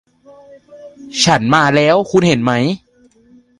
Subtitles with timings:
[1.23, 2.51] ฉันมาแล้ว คุณเห็นไหม